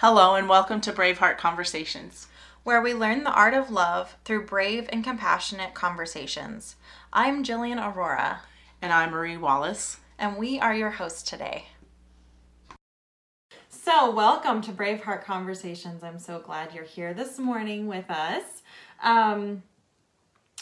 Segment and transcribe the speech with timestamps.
[0.00, 2.28] Hello, and welcome to Braveheart Conversations.
[2.64, 6.76] where we learn the art of love through brave and compassionate conversations.
[7.12, 8.42] I'm Jillian Aurora,
[8.82, 9.98] And I'm Marie Wallace.
[10.18, 11.66] and we are your hosts today.
[13.70, 16.04] So, welcome to Braveheart Conversations.
[16.04, 18.62] I'm so glad you're here this morning with us.
[19.02, 19.62] Um,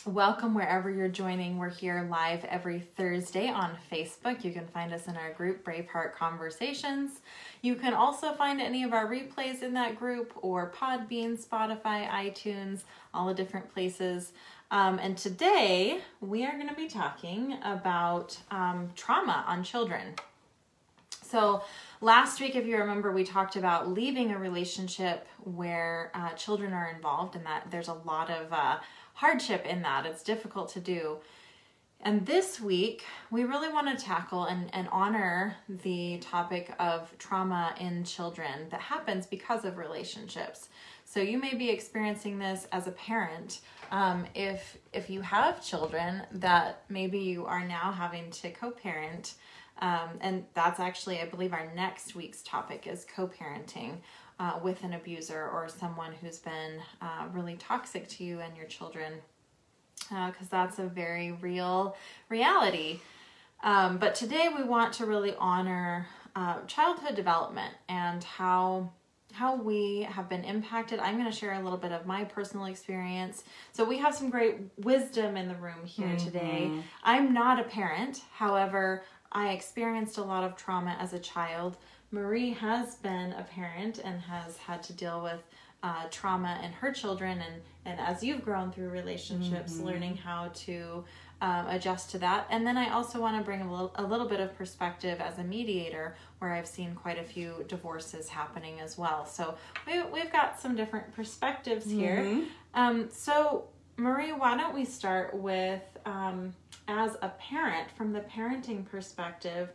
[0.07, 1.59] welcome wherever you're joining.
[1.59, 4.45] We're here live every Thursday on Facebook.
[4.45, 7.21] You can find us in our group, Braveheart Conversations.
[7.61, 12.83] You can also find any of our replays in that group or Podbean, Spotify, iTunes,
[13.13, 14.33] all the different places.
[14.71, 20.15] Um, and today we are going to be talking about um, trauma on children.
[21.23, 21.65] So,
[22.01, 26.89] last week, if you remember, we talked about leaving a relationship where uh, children are
[26.95, 28.77] involved and that there's a lot of uh,
[29.17, 30.07] hardship in that.
[30.07, 31.19] It's difficult to do.
[32.03, 37.75] And this week, we really want to tackle and, and honor the topic of trauma
[37.81, 40.69] in children that happens because of relationships.
[41.07, 43.61] So you may be experiencing this as a parent.
[43.91, 49.35] Um, if if you have children that maybe you are now having to co-parent,
[49.81, 53.99] um, and that's actually, I believe, our next week's topic is co-parenting
[54.39, 58.67] uh, with an abuser or someone who's been uh, really toxic to you and your
[58.67, 59.15] children
[60.09, 61.97] because that's a very real
[62.29, 63.01] reality.
[63.63, 68.93] Um, but today we want to really honor uh, childhood development and how
[69.33, 70.99] how we have been impacted.
[70.99, 73.45] I'm going to share a little bit of my personal experience.
[73.73, 76.71] So we have some great wisdom in the room here today.
[77.03, 81.77] I'm not a parent, however, I experienced a lot of trauma as a child.
[82.11, 85.43] Marie has been a parent and has had to deal with
[85.83, 91.05] uh, trauma in her children and and as you've grown through relationships learning how to
[91.43, 92.47] um, adjust to that.
[92.51, 95.39] And then i also want to bring a little, a little bit of perspective as
[95.39, 99.27] a mediator where i've seen quite a few divorces happening as well.
[99.27, 102.43] So we, we've got some different perspectives here.
[102.75, 103.69] Um, so
[103.99, 106.55] marie why don't we start with um,
[106.89, 109.71] as a parent from the parenting perspective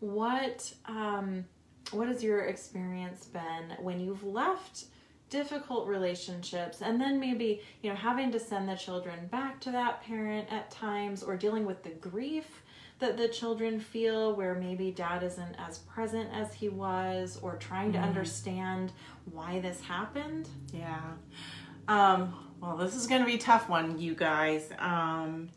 [0.00, 1.44] what um,
[1.92, 4.86] what has your experience been when you've left
[5.30, 10.02] difficult relationships and then maybe you know having to send the children back to that
[10.02, 12.62] parent at times or dealing with the grief
[13.00, 17.92] that the children feel where maybe dad isn't as present as he was or trying
[17.92, 18.92] to understand
[19.32, 21.00] why this happened Yeah.
[21.88, 24.70] Um, well, this is going to be a tough one, you guys.
[24.78, 25.50] Um,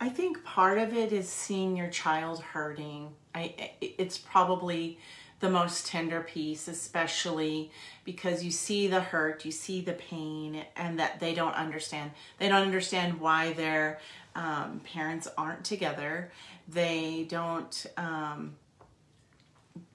[0.00, 3.10] I think part of it is seeing your child hurting.
[3.34, 4.98] I, it's probably
[5.40, 7.70] the most tender piece, especially
[8.04, 12.12] because you see the hurt, you see the pain, and that they don't understand.
[12.38, 14.00] They don't understand why their
[14.34, 16.30] um, parents aren't together.
[16.68, 17.86] They don't.
[17.96, 18.56] Um,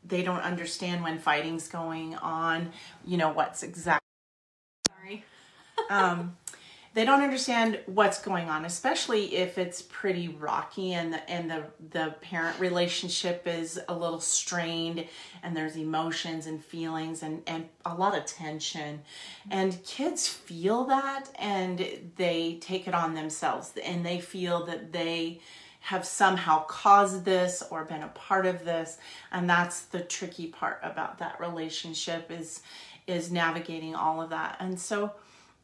[0.06, 2.72] they don't understand when fighting's going on.
[3.06, 4.00] You know what's exactly
[4.90, 5.24] sorry
[5.90, 6.36] um,
[6.94, 11.64] they don't understand what's going on, especially if it's pretty rocky and the, and the
[11.92, 15.06] the parent relationship is a little strained,
[15.42, 19.02] and there's emotions and feelings and and a lot of tension,
[19.50, 25.40] and kids feel that and they take it on themselves and they feel that they
[25.80, 28.98] have somehow caused this or been a part of this.
[29.34, 32.62] And that's the tricky part about that relationship is
[33.06, 34.56] is navigating all of that.
[34.62, 35.12] And so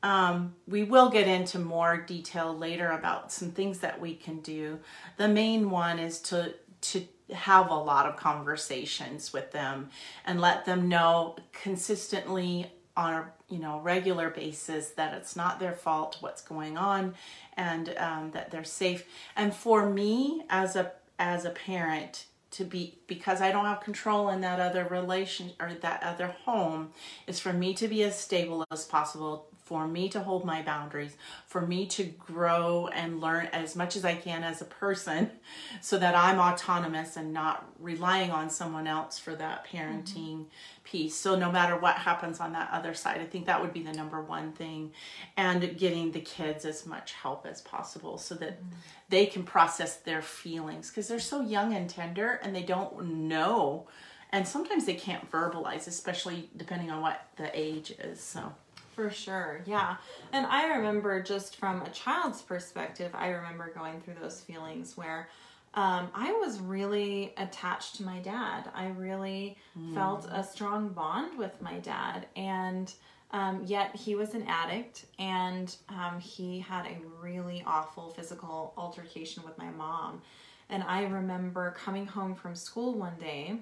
[0.01, 4.79] um, we will get into more detail later about some things that we can do.
[5.17, 9.89] The main one is to to have a lot of conversations with them
[10.25, 15.73] and let them know consistently on a you know regular basis that it's not their
[15.73, 17.13] fault what's going on
[17.57, 19.05] and um, that they're safe.
[19.35, 24.29] And for me as a as a parent to be because I don't have control
[24.29, 26.91] in that other relation or that other home
[27.27, 31.15] is for me to be as stable as possible for me to hold my boundaries
[31.45, 35.29] for me to grow and learn as much as I can as a person
[35.81, 40.83] so that I'm autonomous and not relying on someone else for that parenting mm-hmm.
[40.83, 41.15] piece.
[41.15, 43.93] So no matter what happens on that other side I think that would be the
[43.93, 44.91] number one thing
[45.37, 48.73] and getting the kids as much help as possible so that mm-hmm.
[49.09, 53.87] they can process their feelings because they're so young and tender and they don't know
[54.31, 58.51] and sometimes they can't verbalize especially depending on what the age is so
[58.99, 59.95] For sure, yeah.
[60.33, 65.29] And I remember just from a child's perspective, I remember going through those feelings where
[65.73, 68.69] um, I was really attached to my dad.
[68.75, 69.55] I really
[69.93, 72.27] felt a strong bond with my dad.
[72.35, 72.93] And
[73.31, 79.43] um, yet he was an addict and um, he had a really awful physical altercation
[79.45, 80.21] with my mom.
[80.69, 83.59] And I remember coming home from school one day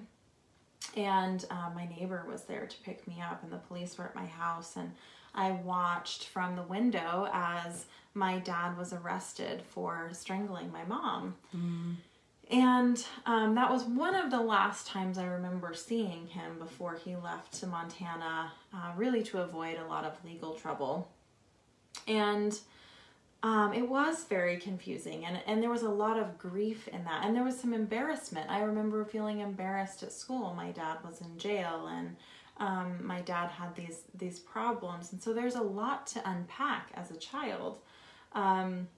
[0.96, 4.14] and uh, my neighbor was there to pick me up, and the police were at
[4.14, 4.92] my house, and
[5.34, 11.36] I watched from the window as my dad was arrested for strangling my mom.
[12.50, 17.14] And um, that was one of the last times I remember seeing him before he
[17.14, 21.08] left to Montana, uh, really to avoid a lot of legal trouble.
[22.06, 22.58] And
[23.42, 27.24] um, it was very confusing, and, and there was a lot of grief in that,
[27.24, 28.50] and there was some embarrassment.
[28.50, 30.54] I remember feeling embarrassed at school.
[30.56, 32.16] My dad was in jail, and
[32.58, 37.10] um, my dad had these these problems, and so there's a lot to unpack as
[37.10, 37.78] a child,
[38.32, 38.88] um,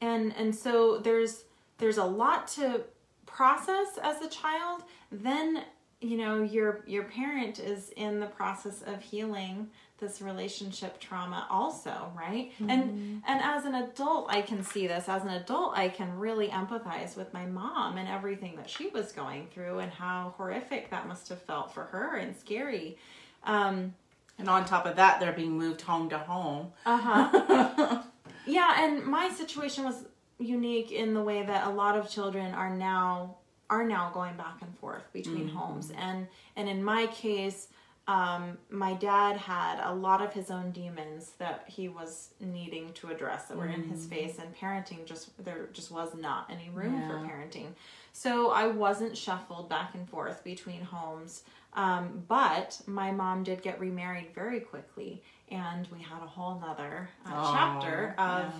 [0.00, 1.44] and and so there's
[1.78, 2.82] there's a lot to
[3.26, 4.82] process as a child.
[5.12, 5.64] Then
[6.00, 9.68] you know your your parent is in the process of healing
[9.98, 12.52] this relationship trauma also right?
[12.60, 15.08] And and as an adult i can see this.
[15.08, 19.12] As an adult i can really empathize with my mom and everything that she was
[19.12, 22.96] going through and how horrific that must have felt for her and scary.
[23.44, 23.94] Um
[24.38, 26.72] And on top of that, they're being moved home to home.
[26.86, 28.02] uh-huh.
[28.46, 30.04] Yeah and my situation was
[30.38, 33.36] unique in the way that a lot of children are now
[33.70, 35.90] are now going back and forth between homes.
[36.06, 37.68] And and in my case
[38.08, 43.08] um, my dad had a lot of his own demons that he was needing to
[43.10, 47.00] address that were in his face and parenting just there just was not any room
[47.06, 47.66] for parenting
[48.12, 51.42] so i wasn't shuffled back and forth between homes
[51.74, 57.10] um, but my mom did get remarried very quickly and we had a whole nother
[57.26, 58.52] uh, Oh, chapter of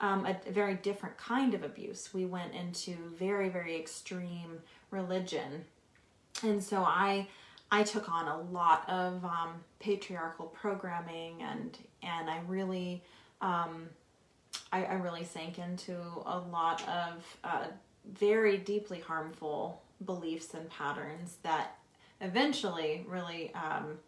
[0.00, 0.12] yeah.
[0.12, 2.12] um, a very different kind of abuse.
[2.12, 4.58] We went into very, very extreme
[4.90, 5.64] religion,
[6.42, 7.28] and so I,
[7.74, 13.02] I took on a lot of um, patriarchal programming, and and I really,
[13.40, 13.88] um,
[14.72, 17.64] I, I really sank into a lot of uh,
[18.12, 21.76] very deeply harmful beliefs and patterns that
[22.20, 23.52] eventually really.
[23.54, 23.98] Um,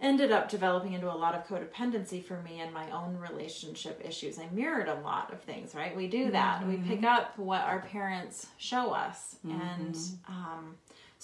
[0.00, 4.40] ended up developing into a lot of codependency for me and my own relationship issues.
[4.40, 5.94] I mirrored a lot of things, right?
[5.96, 6.66] We do that.
[6.66, 9.36] We pick up what our parents show us.
[9.44, 9.96] And
[10.28, 10.74] um,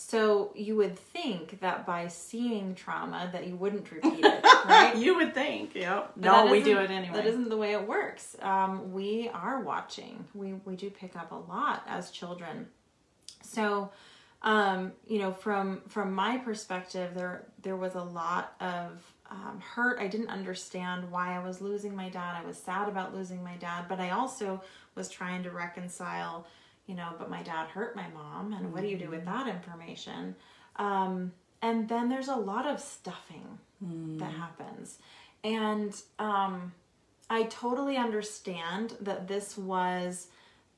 [0.01, 4.97] so you would think that by seeing trauma that you wouldn't repeat it, right?
[4.97, 6.13] you would think, yep.
[6.17, 7.15] But No, we do it anyway.
[7.15, 8.35] That isn't the way it works.
[8.41, 10.25] Um, we are watching.
[10.35, 12.69] We we do pick up a lot as children.
[13.43, 13.91] So,
[14.43, 20.01] um, you know, from from my perspective, there there was a lot of um, hurt.
[20.01, 22.37] I didn't understand why I was losing my dad.
[22.43, 24.63] I was sad about losing my dad, but I also
[24.95, 26.47] was trying to reconcile.
[26.91, 29.47] You know, but my dad hurt my mom, and what do you do with that
[29.47, 30.35] information?
[30.75, 31.31] Um,
[31.63, 33.47] and then there's a lot of stuffing
[34.19, 34.99] that happens.
[35.45, 36.73] And um,
[37.29, 40.27] I totally understand that this was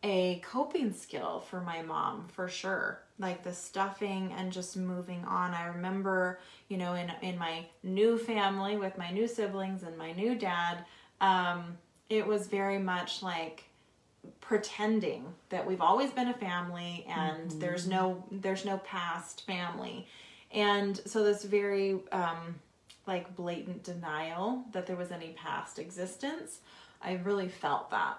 [0.02, 3.00] a coping skill for my mom for sure.
[3.18, 5.54] Like the stuffing and just moving on.
[5.54, 10.12] I remember, you know, in in my new family with my new siblings and my
[10.12, 10.84] new dad,
[11.20, 11.78] um,
[12.10, 13.64] it was very much like
[14.40, 17.58] pretending that we've always been a family and mm-hmm.
[17.58, 20.06] there's no there's no past family.
[20.52, 22.56] And so this very um
[23.06, 26.60] like blatant denial that there was any past existence
[27.02, 28.19] i really felt that.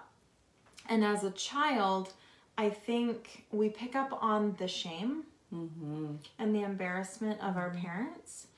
[0.88, 2.12] And as a child
[2.58, 5.22] i think we pick up on the shame
[5.54, 6.16] mm-hmm.
[6.38, 7.86] and the embarrassment of our mm-hmm.
[7.86, 8.48] parents.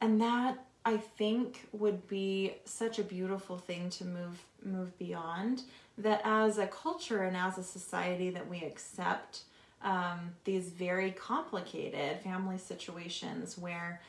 [0.00, 5.62] And that i think would be such a beautiful thing to move move beyond
[5.98, 9.42] that as a culture and as a society that we accept
[9.82, 14.00] um, these very complicated family situations where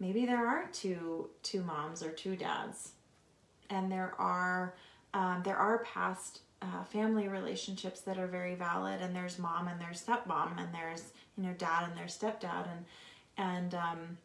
[0.00, 2.92] maybe there are two two moms or two dads.
[3.70, 4.74] And there are
[5.14, 9.80] um, there are past uh, family relationships that are very valid and there's mom and
[9.80, 12.84] there's stepmom and there's you know dad and there's stepdad and
[13.36, 14.16] and um,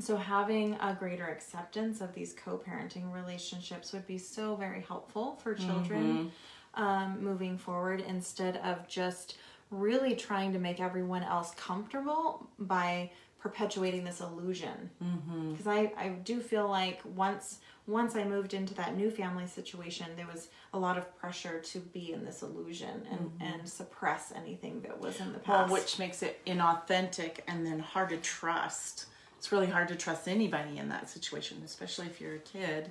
[0.00, 5.54] so having a greater acceptance of these co-parenting relationships would be so very helpful for
[5.54, 5.66] mm-hmm.
[5.66, 6.32] children
[6.74, 9.36] um, moving forward instead of just
[9.70, 13.10] really trying to make everyone else comfortable by
[13.44, 14.90] perpetuating this illusion.
[15.02, 15.52] Mm-hmm.
[15.52, 20.06] Because I, I do feel like once once I moved into that new family situation
[20.16, 23.42] there was a lot of pressure to be in this illusion and, mm-hmm.
[23.42, 25.72] and suppress anything that was in the well, past.
[25.72, 29.06] which makes it inauthentic and then hard to trust.
[29.44, 32.90] It's really hard to trust anybody in that situation, especially if you're a kid,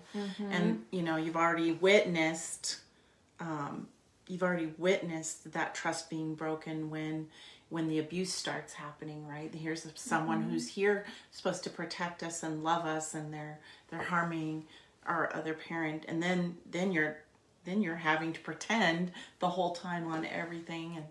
[0.51, 2.77] and you know you've already witnessed,
[3.39, 3.87] um,
[4.27, 7.27] you've already witnessed that trust being broken when
[7.69, 9.27] when the abuse starts happening.
[9.27, 9.51] Right?
[9.51, 13.57] Here's someone who's here supposed to protect us and love us, and they're
[13.89, 14.65] they're harming
[15.07, 17.17] our other parent, and then then you're
[17.65, 21.05] then you're having to pretend the whole time on everything and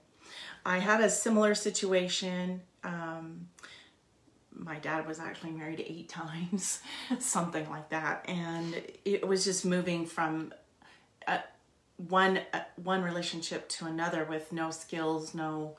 [0.64, 2.62] I had a similar situation.
[2.84, 3.48] Um,
[4.54, 6.80] my dad was actually married eight times,
[7.18, 10.52] something like that, and it was just moving from
[12.08, 12.40] one
[12.76, 15.76] one relationship to another with no skills, no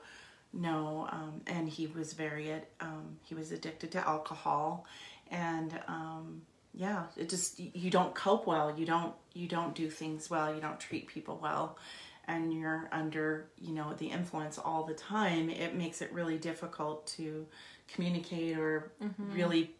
[0.52, 4.86] no, um, and he was very um, he was addicted to alcohol,
[5.30, 10.30] and um, yeah, it just you don't cope well, you don't you don't do things
[10.30, 11.76] well, you don't treat people well,
[12.28, 15.50] and you're under you know the influence all the time.
[15.50, 17.46] It makes it really difficult to
[17.92, 19.32] communicate or mm-hmm.
[19.32, 19.70] really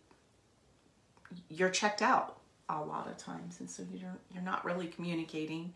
[1.48, 5.72] you're checked out a lot of times and so you're you're not really communicating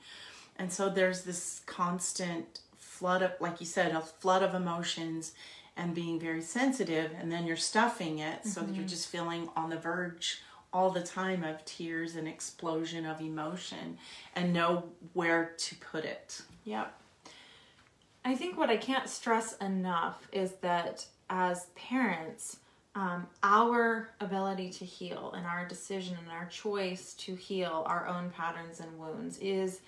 [0.56, 5.32] and so there's this constant flood of like you said a flood of emotions
[5.76, 8.49] and being very sensitive and then you're stuffing it mm-hmm.
[8.49, 8.87] so that you're mm-hmm.
[8.87, 10.42] just feeling on the verge
[10.73, 13.97] all the time of tears and explosion of emotion
[14.35, 16.99] and know where to put it yep
[18.25, 22.58] i think what i can't stress enough is that as parents,
[22.94, 28.30] um, our ability to heal and our decision and our choice to heal our own
[28.30, 29.80] patterns and wounds is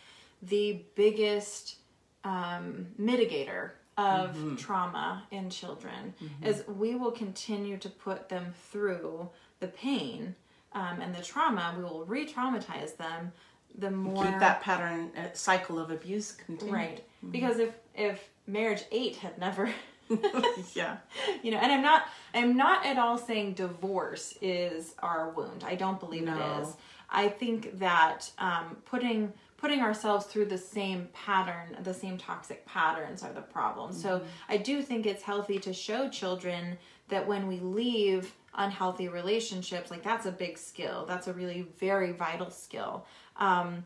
[0.42, 1.76] the biggest
[2.25, 4.56] um, mitigator of mm-hmm.
[4.56, 6.47] trauma in children mm-hmm.
[6.47, 9.28] is we will continue to put them through
[9.59, 10.35] the pain
[10.73, 13.32] um, and the trauma we will re-traumatize them
[13.78, 16.73] the more keep that pattern uh, cycle of abuse continued.
[16.73, 17.30] right mm-hmm.
[17.30, 19.68] because if if marriage eight had never
[20.74, 20.98] yeah.
[21.42, 22.02] You know, and I'm not
[22.34, 25.64] I'm not at all saying divorce is our wound.
[25.66, 26.36] I don't believe no.
[26.36, 26.74] it is.
[27.08, 33.22] I think that um, putting putting ourselves through the same pattern, the same toxic patterns
[33.22, 33.90] are the problem.
[33.90, 34.00] Mm-hmm.
[34.00, 39.90] So I do think it's healthy to show children that when we leave unhealthy relationships,
[39.90, 41.04] like that's a big skill.
[41.06, 43.06] That's a really very vital skill.
[43.36, 43.84] Um,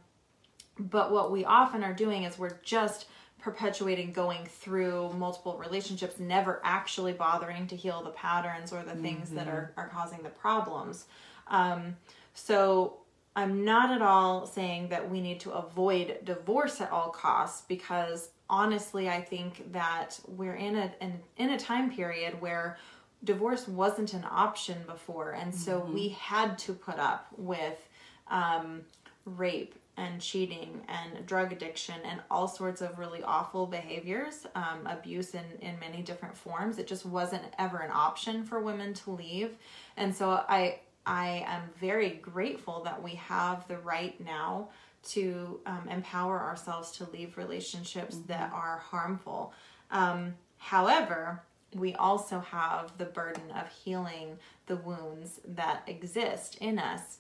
[0.79, 3.07] but what we often are doing is we're just
[3.45, 9.27] perpetuating going through multiple relationships, never actually bothering to heal the patterns or the things
[9.27, 9.37] mm-hmm.
[9.37, 11.05] that are, are causing the problems.
[11.49, 11.95] Um,
[12.33, 12.97] so
[13.37, 18.31] I'm not at all saying that we need to avoid divorce at all costs because
[18.49, 22.79] honestly, I think that we're in a in, in a time period where
[23.25, 25.95] divorce wasn't an option before, and so mm-hmm.
[25.95, 27.87] we had to put up with
[28.29, 28.83] um,
[29.27, 35.35] rape and cheating and drug addiction and all sorts of really awful behaviors, um, abuse
[35.35, 36.79] in, in many different forms.
[36.79, 39.57] It just wasn't ever an option for women to leave.
[39.97, 44.69] And so I, I am very grateful that we have the right now
[45.11, 48.29] to um, empower ourselves to leave relationships mm-hmm.
[48.29, 49.53] that are harmful.
[49.91, 51.43] Um, however,
[51.75, 57.19] we also have the burden of healing the wounds that exist in us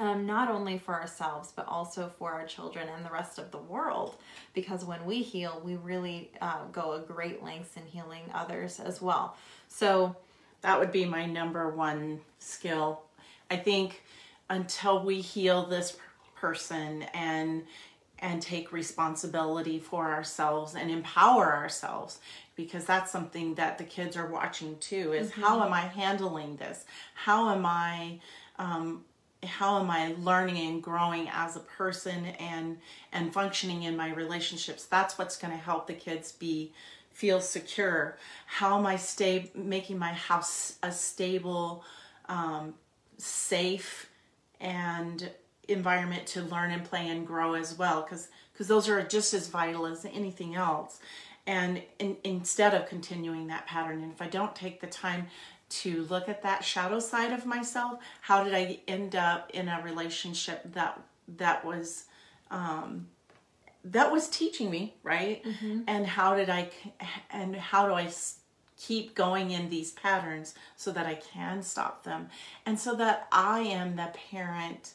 [0.00, 3.58] um, not only for ourselves, but also for our children and the rest of the
[3.58, 4.16] world.
[4.54, 9.02] Because when we heal, we really uh, go a great lengths in healing others as
[9.02, 9.36] well.
[9.68, 10.16] So,
[10.62, 13.02] that would be my number one skill.
[13.50, 14.02] I think
[14.48, 15.96] until we heal this
[16.36, 17.64] person and
[18.18, 22.20] and take responsibility for ourselves and empower ourselves
[22.54, 25.40] because that's something that the kids are watching too is mm-hmm.
[25.40, 26.84] how am i handling this
[27.14, 28.18] how am i
[28.58, 29.04] um,
[29.44, 32.78] how am I learning and growing as a person and
[33.12, 34.84] and functioning in my relationships?
[34.84, 36.72] That's what's going to help the kids be
[37.12, 38.16] feel secure.
[38.46, 41.84] How am I stay making my house a stable,
[42.28, 42.74] um,
[43.18, 44.08] safe,
[44.60, 45.30] and
[45.68, 48.02] environment to learn and play and grow as well?
[48.02, 51.00] Because because those are just as vital as anything else.
[51.44, 55.26] And in, instead of continuing that pattern, and if I don't take the time
[55.80, 58.00] to look at that shadow side of myself.
[58.20, 61.00] How did I end up in a relationship that
[61.36, 62.04] that was
[62.50, 63.08] um,
[63.84, 65.44] that was teaching me right?
[65.44, 65.82] Mm-hmm.
[65.86, 66.70] And how did I
[67.30, 68.10] and how do I
[68.82, 72.28] keep going in these patterns so that I can stop them
[72.66, 74.94] and so that I am the parent.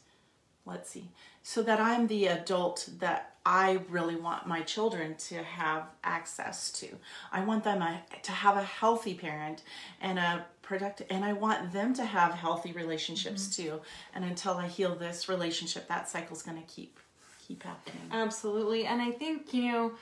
[0.66, 1.10] Let's see,
[1.48, 6.90] so that I'm the adult that I really want my children to have access to.
[7.32, 7.82] I want them
[8.24, 9.64] to have a healthy parent
[10.02, 13.70] and a productive and I want them to have healthy relationships mm-hmm.
[13.70, 13.82] too.
[14.14, 17.00] And until I heal this relationship, that cycle's going to keep
[17.48, 18.10] keep happening.
[18.12, 18.86] Absolutely.
[18.86, 19.94] And I think, you know,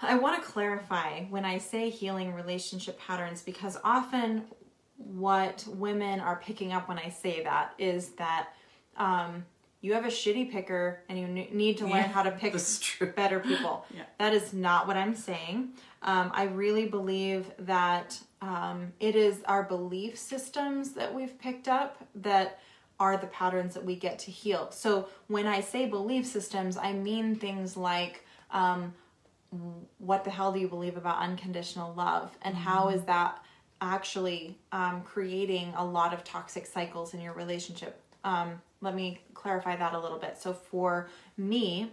[0.00, 4.44] I want to clarify when I say healing relationship patterns because often
[4.96, 8.48] what women are picking up when I say that is that
[8.96, 9.44] um,
[9.84, 12.54] you have a shitty picker and you need to learn yeah, how to pick
[13.14, 13.84] better people.
[13.94, 14.04] yeah.
[14.18, 15.72] That is not what I'm saying.
[16.00, 22.02] Um, I really believe that um, it is our belief systems that we've picked up
[22.14, 22.60] that
[22.98, 24.70] are the patterns that we get to heal.
[24.70, 28.94] So when I say belief systems, I mean things like um,
[29.98, 32.64] what the hell do you believe about unconditional love and mm-hmm.
[32.64, 33.44] how is that
[33.82, 38.00] actually um, creating a lot of toxic cycles in your relationship.
[38.24, 40.36] Um, let me clarify that a little bit.
[40.38, 41.92] So, for me,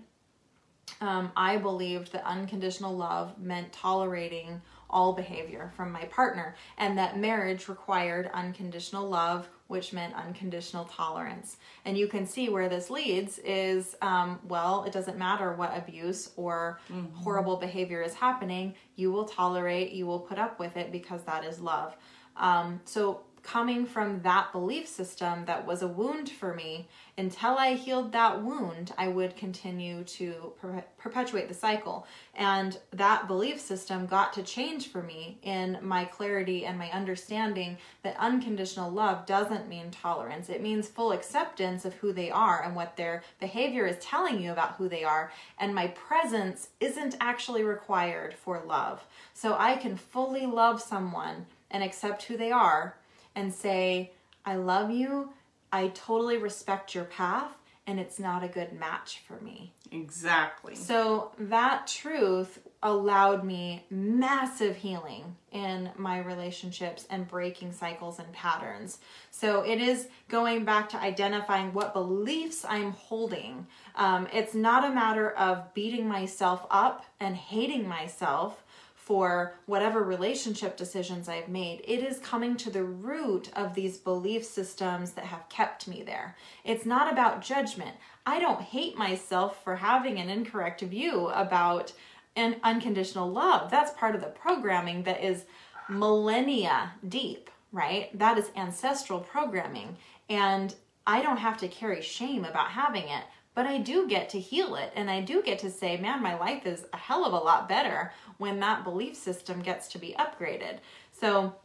[0.99, 7.17] um, I believed that unconditional love meant tolerating all behavior from my partner, and that
[7.17, 11.57] marriage required unconditional love, which meant unconditional tolerance.
[11.85, 16.31] And you can see where this leads is um, well, it doesn't matter what abuse
[16.35, 17.15] or mm-hmm.
[17.15, 21.45] horrible behavior is happening, you will tolerate, you will put up with it because that
[21.45, 21.95] is love.
[22.35, 27.73] Um, so coming from that belief system that was a wound for me, until I
[27.73, 32.07] healed that wound, I would continue to per- perpetuate the cycle.
[32.35, 37.77] And that belief system got to change for me in my clarity and my understanding
[38.03, 40.49] that unconditional love doesn't mean tolerance.
[40.49, 44.51] It means full acceptance of who they are and what their behavior is telling you
[44.51, 45.31] about who they are.
[45.59, 49.05] And my presence isn't actually required for love.
[49.33, 52.95] So I can fully love someone and accept who they are
[53.35, 54.11] and say,
[54.45, 55.29] I love you,
[55.71, 57.51] I totally respect your path,
[57.87, 59.73] and it's not a good match for me.
[59.91, 60.75] Exactly.
[60.75, 68.99] So that truth allowed me massive healing in my relationships and breaking cycles and patterns.
[69.29, 73.67] So it is going back to identifying what beliefs I'm holding.
[73.95, 78.63] Um, it's not a matter of beating myself up and hating myself
[79.11, 81.81] for whatever relationship decisions I've made.
[81.85, 86.37] It is coming to the root of these belief systems that have kept me there.
[86.63, 87.97] It's not about judgment.
[88.25, 91.91] I don't hate myself for having an incorrect view about
[92.37, 93.69] an unconditional love.
[93.69, 95.43] That's part of the programming that is
[95.89, 98.17] millennia deep, right?
[98.17, 99.97] That is ancestral programming.
[100.29, 100.73] And
[101.05, 104.75] I don't have to carry shame about having it but I do get to heal
[104.75, 107.37] it and I do get to say, man, my life is a hell of a
[107.37, 110.77] lot better when that belief system gets to be upgraded.
[111.11, 111.55] So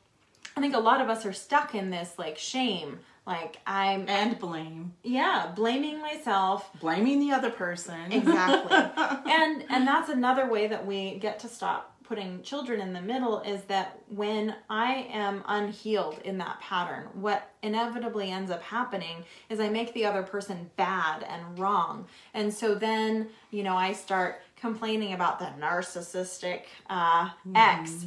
[0.56, 4.38] I think a lot of us are stuck in this like shame, like I'm and
[4.38, 4.94] blame.
[5.02, 8.12] Yeah, blaming myself, blaming the other person.
[8.12, 8.76] Exactly.
[9.32, 13.40] and and that's another way that we get to stop putting children in the middle
[13.40, 19.58] is that when I am unhealed in that pattern, what inevitably ends up happening is
[19.58, 22.06] I make the other person bad and wrong.
[22.32, 27.56] And so then, you know, I start complaining about the narcissistic uh, mm-hmm.
[27.56, 28.06] ex.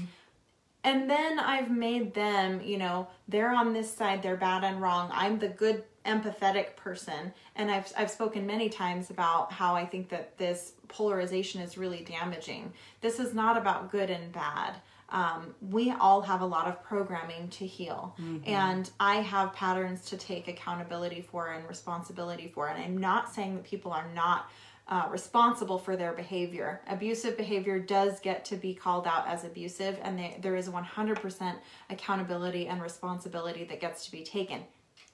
[0.83, 5.09] And then I've made them, you know, they're on this side, they're bad and wrong.
[5.13, 10.09] I'm the good empathetic person and I've I've spoken many times about how I think
[10.09, 12.73] that this polarization is really damaging.
[13.01, 14.75] This is not about good and bad.
[15.11, 18.47] Um, we all have a lot of programming to heal, mm-hmm.
[18.47, 22.67] and I have patterns to take accountability for and responsibility for.
[22.67, 24.51] And I'm not saying that people are not
[24.87, 26.81] uh, responsible for their behavior.
[26.87, 31.55] Abusive behavior does get to be called out as abusive, and they, there is 100%
[31.89, 34.61] accountability and responsibility that gets to be taken.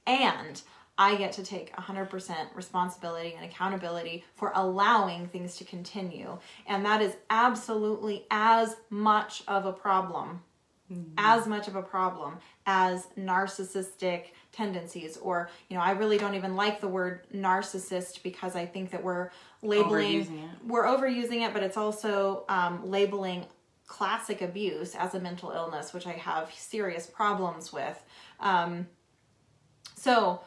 [0.08, 0.62] And
[0.98, 6.38] I get to take 100% responsibility and accountability for allowing things to continue.
[6.68, 10.42] And that is absolutely as much of a problem,
[10.90, 11.12] mm-hmm.
[11.18, 15.18] as much of a problem as narcissistic tendencies.
[15.18, 19.04] Or, you know, I really don't even like the word narcissist because I think that
[19.04, 23.46] we're labeling, overusing we're overusing it, but it's also um, labeling
[23.86, 28.02] classic abuse as a mental illness, which I have serious problems with.
[28.40, 28.88] Um,
[30.06, 30.42] so,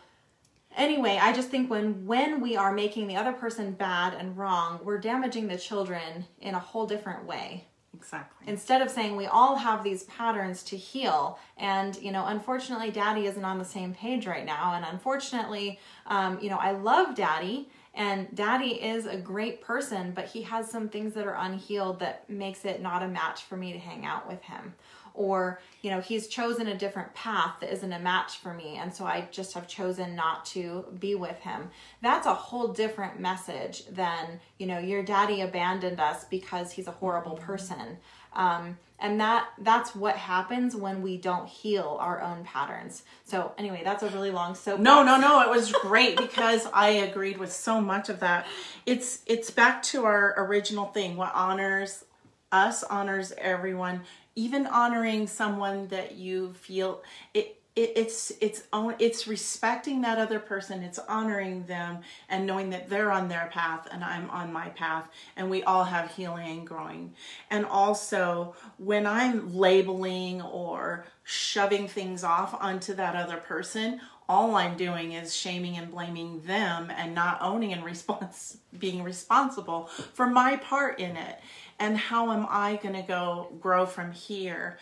[0.76, 4.78] anyway i just think when when we are making the other person bad and wrong
[4.84, 7.64] we're damaging the children in a whole different way.
[7.96, 8.46] Exactly.
[8.46, 13.26] Instead of saying we all have these patterns to heal and you know unfortunately daddy
[13.26, 17.68] isn't on the same page right now and unfortunately um, you know i love daddy
[17.94, 22.28] and daddy is a great person but he has some things that are unhealed that
[22.30, 24.74] makes it not a match for me to hang out with him
[25.18, 28.94] or you know he's chosen a different path that isn't a match for me and
[28.94, 31.70] so i just have chosen not to be with him.
[32.02, 36.92] That's a whole different message than you know your daddy abandoned us because he's a
[36.92, 37.46] horrible mm-hmm.
[37.46, 37.98] person.
[38.34, 43.02] Um, and that that's what happens when we don't heal our own patterns.
[43.24, 46.88] So anyway that's a really long soap no no no it was great because i
[46.88, 48.46] agreed with so much of that.
[48.86, 51.16] It's it's back to our original thing.
[51.16, 52.04] What honors
[52.50, 54.02] us honors everyone
[54.38, 57.02] even honoring someone that you feel
[57.34, 61.98] it, it it's it's own it's respecting that other person it's honoring them
[62.28, 65.84] and knowing that they're on their path and i'm on my path and we all
[65.84, 67.12] have healing and growing.
[67.50, 74.76] And also when i'm labeling or shoving things off onto that other person all i'm
[74.76, 80.56] doing is shaming and blaming them and not owning and response being responsible for my
[80.56, 81.40] part in it
[81.78, 84.78] and how am I going to go grow from here?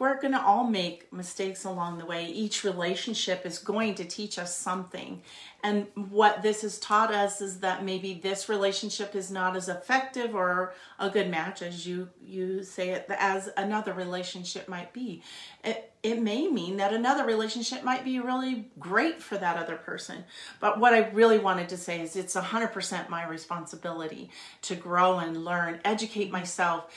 [0.00, 2.26] We're going to all make mistakes along the way.
[2.26, 5.22] Each relationship is going to teach us something.
[5.62, 10.34] And what this has taught us is that maybe this relationship is not as effective
[10.34, 15.22] or a good match as you you say it as another relationship might be.
[15.62, 20.24] It it may mean that another relationship might be really great for that other person.
[20.58, 24.30] But what I really wanted to say is it's 100% my responsibility
[24.62, 26.90] to grow and learn, educate myself,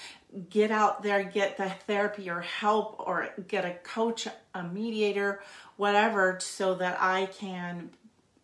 [0.50, 5.42] get out there, get the therapy or help or get a coach, a mediator,
[5.78, 7.92] whatever, so that I can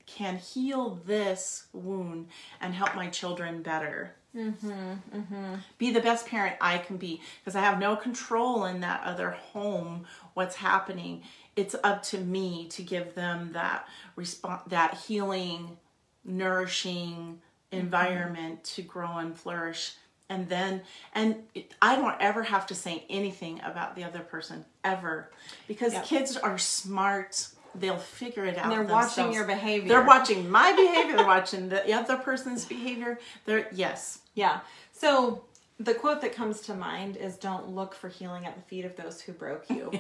[0.06, 2.28] can heal this wound
[2.60, 4.16] and help my children better.
[4.36, 5.56] Mm-hmm, mm-hmm.
[5.78, 9.32] Be the best parent I can be because I have no control in that other
[9.32, 10.06] home.
[10.34, 11.24] What's happening?
[11.56, 15.78] It's up to me to give them that response, that healing,
[16.24, 18.76] nourishing environment mm-hmm.
[18.76, 19.94] to grow and flourish
[20.30, 20.82] and then
[21.14, 21.36] and
[21.82, 25.30] i don't ever have to say anything about the other person ever.
[25.68, 26.06] Because yep.
[26.06, 27.48] kids are smart.
[27.76, 29.18] They'll figure it out and they're themselves.
[29.18, 29.90] watching your behavior.
[29.90, 33.20] They're watching my behavior they're watching the other person's behavior.
[33.46, 34.20] They're yes.
[34.34, 34.62] Yeah.
[34.92, 35.44] So
[35.80, 38.96] the quote that comes to mind is don't look for healing at the feet of
[38.96, 39.92] those who broke you.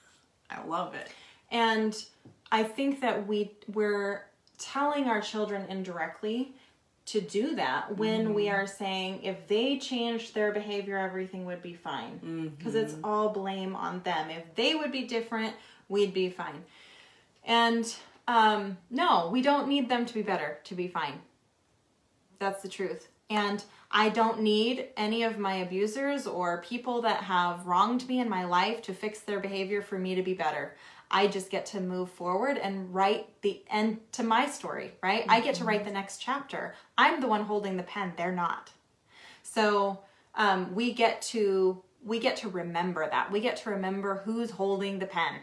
[0.50, 1.08] I love it.
[1.50, 1.96] And
[2.50, 4.24] i think that we we're
[4.58, 6.54] telling our children indirectly
[7.08, 8.34] to do that when mm-hmm.
[8.34, 12.52] we are saying if they changed their behavior, everything would be fine.
[12.58, 12.84] Because mm-hmm.
[12.84, 14.30] it's all blame on them.
[14.30, 15.54] If they would be different,
[15.88, 16.64] we'd be fine.
[17.44, 17.94] And
[18.26, 21.20] um, no, we don't need them to be better to be fine.
[22.38, 23.08] That's the truth.
[23.30, 28.28] And I don't need any of my abusers or people that have wronged me in
[28.28, 30.76] my life to fix their behavior for me to be better.
[31.10, 35.22] I just get to move forward and write the end to my story, right?
[35.22, 35.30] Mm-hmm.
[35.30, 36.74] I get to write the next chapter.
[36.96, 38.70] I'm the one holding the pen, they're not.
[39.42, 40.00] So
[40.34, 43.30] um, we get to we get to remember that.
[43.32, 45.34] We get to remember who's holding the pen,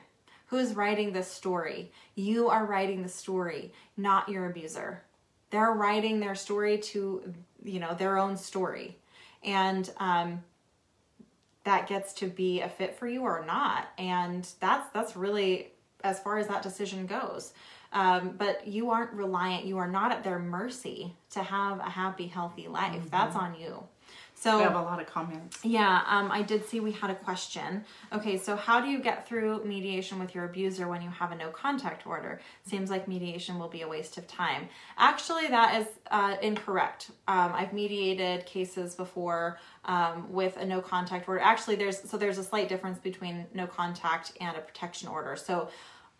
[0.47, 1.91] who's writing the story.
[2.15, 5.03] You are writing the story, not your abuser.
[5.49, 8.97] They're writing their story to, you know, their own story.
[9.43, 10.43] And um,
[11.65, 13.89] that gets to be a fit for you or not.
[13.97, 15.73] And that's that's really
[16.03, 17.53] as far as that decision goes.
[17.91, 22.27] Um, but you aren't reliant you are not at their mercy to have a happy
[22.27, 22.93] healthy life.
[22.93, 23.09] Mm-hmm.
[23.09, 23.83] that's on you
[24.45, 25.59] so we have a lot of comments.
[25.63, 27.83] Yeah, um, I did see we had a question.
[28.13, 31.35] Okay, so how do you get through mediation with your abuser when you have a
[31.35, 32.39] no contact order?
[32.63, 34.69] Seems like mediation will be a waste of time.
[34.97, 37.09] Actually, that is uh, incorrect.
[37.27, 41.41] Um, I've mediated cases before um, with a no contact order.
[41.41, 45.35] Actually, there's so there's a slight difference between no contact and a protection order.
[45.35, 45.69] So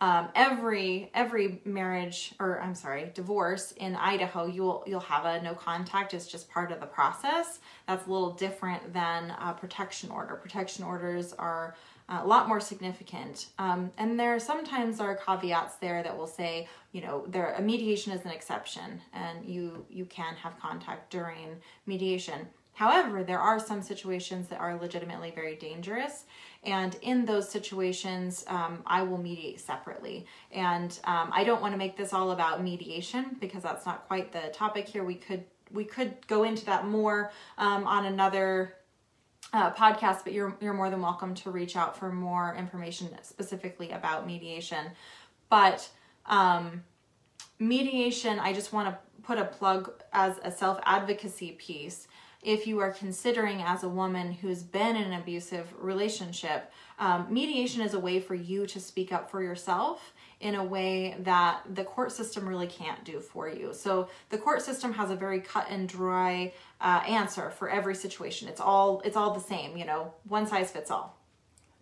[0.00, 5.54] um, every every marriage or I'm sorry divorce in Idaho you'll you'll have a no
[5.54, 6.12] contact.
[6.12, 7.60] It's just part of the process.
[7.88, 10.34] That's a little different than a protection order.
[10.34, 11.76] Protection orders are
[12.08, 13.46] uh, a lot more significant.
[13.58, 18.12] Um, and there sometimes are caveats there that will say you know there a mediation
[18.12, 21.56] is an exception and you you can have contact during
[21.86, 26.24] mediation However, there are some situations that are legitimately very dangerous,
[26.62, 30.26] and in those situations, um, I will mediate separately.
[30.52, 34.30] And um, I don't want to make this all about mediation because that's not quite
[34.30, 35.04] the topic here.
[35.04, 38.74] We could we could go into that more um, on another
[39.54, 43.92] uh, podcast, but you're you're more than welcome to reach out for more information specifically
[43.92, 44.90] about mediation.
[45.48, 45.88] But
[46.26, 46.84] um,
[47.58, 52.06] mediation, I just want to put a plug as a self advocacy piece
[52.46, 57.82] if you are considering as a woman who's been in an abusive relationship, um, mediation
[57.82, 61.82] is a way for you to speak up for yourself in a way that the
[61.82, 63.74] court system really can't do for you.
[63.74, 68.46] So the court system has a very cut and dry uh, answer for every situation.
[68.46, 71.18] It's all it's all the same, you know, one size fits all.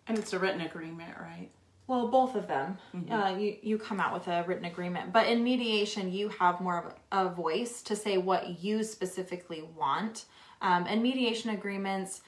[0.07, 1.49] And it's a written agreement, right?
[1.85, 2.79] Well, both of them.
[2.95, 3.13] Mm-hmm.
[3.13, 6.95] Uh, you you come out with a written agreement, but in mediation, you have more
[7.11, 10.25] of a voice to say what you specifically want
[10.65, 12.21] um, and mediation agreements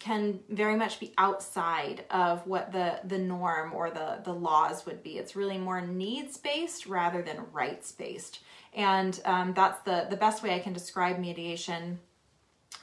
[0.00, 5.04] can very much be outside of what the the norm or the the laws would
[5.04, 5.18] be.
[5.18, 8.40] It's really more needs based rather than rights based,
[8.74, 12.00] and um, that's the the best way I can describe mediation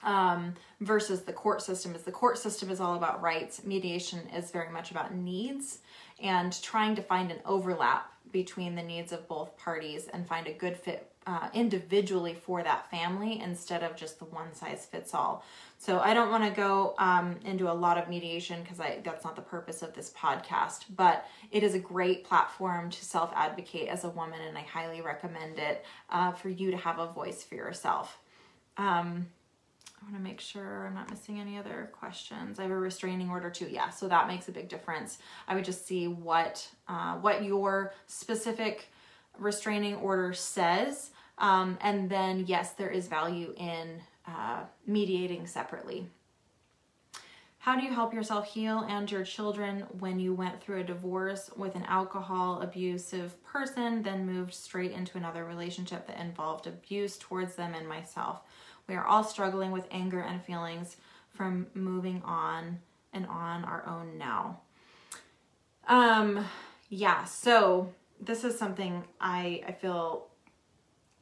[0.04, 1.94] um, versus the court system.
[1.94, 3.66] Is the court system is all about rights.
[3.66, 5.80] Mediation is very much about needs
[6.24, 10.54] and trying to find an overlap between the needs of both parties and find a
[10.54, 15.44] good fit uh, individually for that family instead of just the one size fits all.
[15.78, 19.36] So I don't want to go um, into a lot of mediation because that's not
[19.36, 20.86] the purpose of this podcast.
[20.96, 25.02] But it is a great platform to self advocate as a woman, and I highly
[25.02, 28.20] recommend it uh, for you to have a voice for yourself.
[28.78, 29.28] Um,
[30.02, 32.58] I want to make sure I'm not missing any other questions.
[32.58, 33.68] I have a restraining order too.
[33.70, 35.20] Yeah, so that makes a big difference.
[35.48, 38.90] I would just see what uh, what your specific
[39.38, 46.08] restraining order says, um, and then yes, there is value in uh, mediating separately.
[47.62, 51.52] How do you help yourself heal and your children when you went through a divorce
[51.56, 57.54] with an alcohol abusive person, then moved straight into another relationship that involved abuse towards
[57.54, 58.42] them and myself?
[58.88, 60.98] We are all struggling with anger and feelings
[61.36, 62.80] from moving on
[63.14, 64.62] and on our own now.
[65.88, 66.44] Um,
[66.90, 70.28] yeah, so this is something I I feel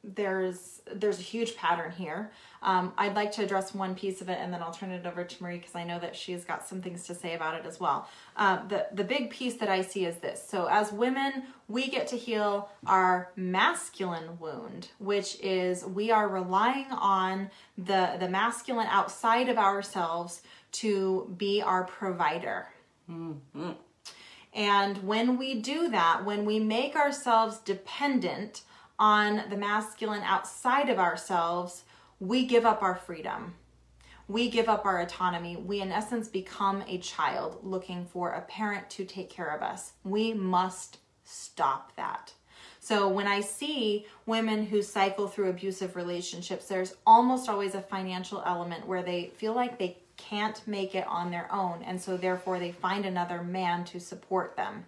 [0.02, 2.32] there's there's a huge pattern here.
[2.62, 5.24] Um, I'd like to address one piece of it, and then I'll turn it over
[5.24, 7.78] to Marie because I know that she's got some things to say about it as
[7.80, 8.08] well.
[8.36, 12.06] Uh, the the big piece that I see is this: so as women, we get
[12.08, 19.48] to heal our masculine wound, which is we are relying on the the masculine outside
[19.48, 22.68] of ourselves to be our provider.
[23.10, 23.72] Mm-hmm.
[24.52, 28.62] And when we do that, when we make ourselves dependent
[28.98, 31.84] on the masculine outside of ourselves,
[32.18, 33.54] we give up our freedom.
[34.28, 35.56] We give up our autonomy.
[35.56, 39.92] We, in essence, become a child looking for a parent to take care of us.
[40.04, 42.32] We must stop that.
[42.78, 48.42] So, when I see women who cycle through abusive relationships, there's almost always a financial
[48.46, 51.82] element where they feel like they can't make it on their own.
[51.82, 54.84] And so, therefore, they find another man to support them.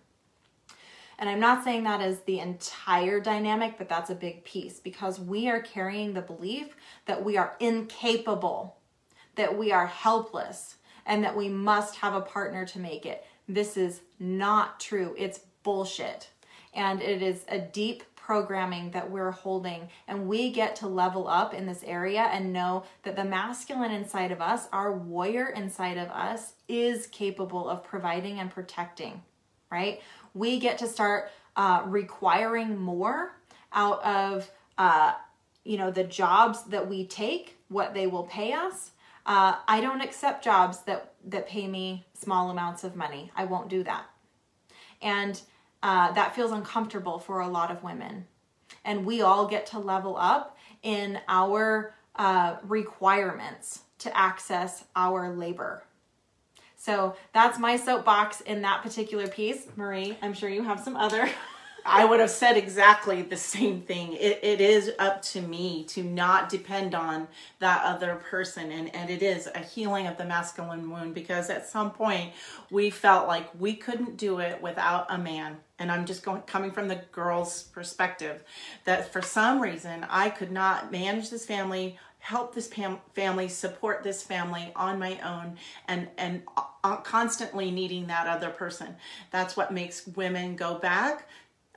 [1.19, 5.21] And I'm not saying that is the entire dynamic, but that's a big piece because
[5.21, 6.75] we are carrying the belief
[7.07, 8.77] that we are incapable,
[9.37, 13.25] that we are helpless, and that we must have a partner to make it.
[13.49, 15.15] This is not true.
[15.17, 16.29] It's bullshit.
[16.75, 19.89] And it is a deep programming that we're holding.
[20.07, 24.31] And we get to level up in this area and know that the masculine inside
[24.31, 29.23] of us, our warrior inside of us, is capable of providing and protecting,
[29.71, 30.01] right?
[30.35, 33.37] we get to start uh, requiring more
[33.73, 35.13] out of uh,
[35.65, 38.93] you know the jobs that we take what they will pay us
[39.27, 43.69] uh, i don't accept jobs that that pay me small amounts of money i won't
[43.69, 44.05] do that
[45.01, 45.43] and
[45.83, 48.27] uh, that feels uncomfortable for a lot of women
[48.85, 55.85] and we all get to level up in our uh, requirements to access our labor
[56.83, 59.69] so that's my soapbox in that particular piece.
[59.77, 61.31] Marie, I'm sure you have some other.
[61.87, 64.15] I would have said exactly the same thing.
[64.15, 67.29] It, it is up to me to not depend on
[67.61, 68.73] that other person.
[68.73, 72.33] And, and it is a healing of the masculine wound because at some point
[72.71, 75.59] we felt like we couldn't do it without a man.
[75.83, 78.45] And I'm just going, coming from the girl's perspective
[78.85, 84.05] that for some reason I could not manage this family help this pam- family support
[84.05, 85.57] this family on my own
[85.89, 86.43] and and
[86.85, 88.95] uh, constantly needing that other person.
[89.33, 91.29] That's what makes women go back.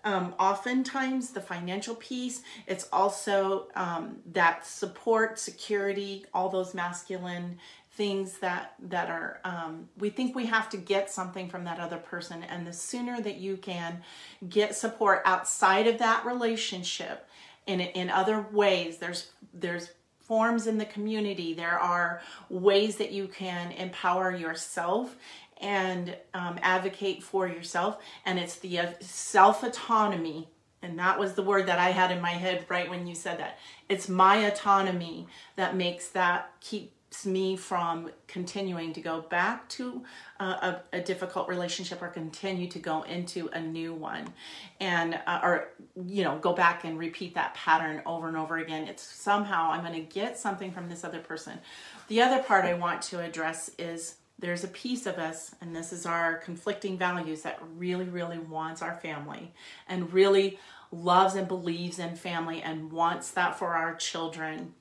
[0.04, 7.58] Um, oftentimes the financial piece it's also um, that support security all those masculine
[7.96, 11.98] things that that are um, we think we have to get something from that other
[11.98, 14.02] person and the sooner that you can
[14.50, 17.28] get support outside of that relationship
[17.68, 19.92] in in other ways there's there's
[20.26, 21.54] forms in the community.
[21.54, 25.16] There are ways that you can empower yourself
[25.62, 28.02] and um, advocate for yourself.
[28.26, 30.50] And it's the uh, self autonomy.
[30.82, 33.40] And that was the word that I had in my head right when you said
[33.40, 33.58] that.
[33.90, 36.92] It's my autonomy that makes that keep
[37.24, 40.04] me from continuing to go back to
[40.40, 44.34] uh, a, a, difficult relationship or continue to go into a new one.
[44.80, 45.68] And uh, or
[46.08, 48.88] you know go back and repeat that pattern over and over again.
[48.88, 51.60] It's somehow i'm going to get something from this other person.
[52.08, 55.94] The other part i want to address is there's a piece of us and this
[55.94, 59.54] is our conflicting values that really really wants our family
[59.88, 60.60] and really
[60.92, 64.74] loves and believes in family and wants that for our children.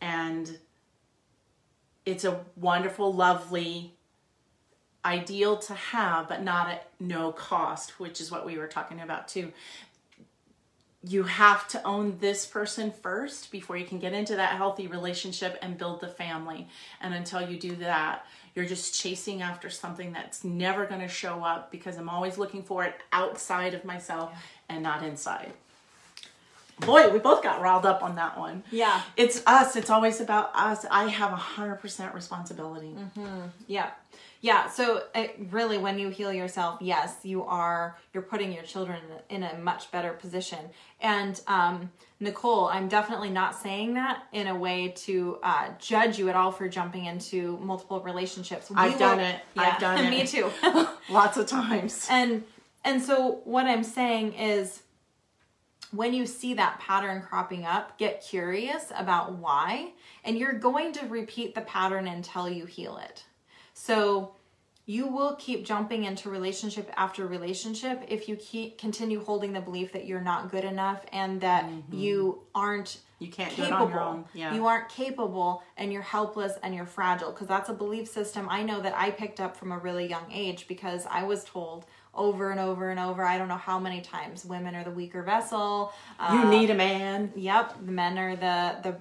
[0.00, 0.58] And
[2.04, 3.94] it's a wonderful, lovely
[5.04, 9.28] ideal to have, but not at no cost, which is what we were talking about
[9.28, 9.52] too.
[11.04, 15.58] You have to own this person first before you can get into that healthy relationship
[15.60, 16.68] and build the family.
[17.00, 21.42] And until you do that, you're just chasing after something that's never going to show
[21.42, 24.76] up because I'm always looking for it outside of myself yeah.
[24.76, 25.52] and not inside
[26.84, 28.64] boy, we both got riled up on that one.
[28.70, 29.02] Yeah.
[29.16, 29.76] It's us.
[29.76, 30.84] It's always about us.
[30.90, 32.94] I have a hundred percent responsibility.
[32.98, 33.46] Mm-hmm.
[33.66, 33.90] Yeah.
[34.42, 38.98] Yeah, so it, really when you heal yourself, yes, you are you're putting your children
[39.30, 40.58] in a, much better position.
[41.00, 46.28] And um, Nicole, I'm definitely not saying that in a way to uh, judge you
[46.28, 48.68] at all for jumping into multiple relationships.
[48.68, 49.40] We I've done it.
[49.54, 50.10] Yeah, I've done it.
[50.10, 50.50] Me too.
[51.08, 52.08] Lots of times.
[52.10, 52.42] And
[52.84, 54.82] and so what I'm saying is
[55.92, 59.92] when you see that pattern cropping up, get curious about why,
[60.24, 63.24] and you're going to repeat the pattern until you heal it.
[63.74, 64.34] So
[64.84, 69.92] you will keep jumping into relationship after relationship if you keep continue holding the belief
[69.92, 71.96] that you're not good enough and that mm-hmm.
[71.96, 74.26] you aren't you can't capable.
[74.34, 74.52] Yeah.
[74.52, 78.64] You aren't capable and you're helpless and you're fragile because that's a belief system I
[78.64, 82.50] know that I picked up from a really young age because I was told over
[82.50, 83.24] and over and over.
[83.24, 85.92] I don't know how many times women are the weaker vessel.
[86.18, 87.32] You um, need a man.
[87.34, 88.96] Yep, the men are the the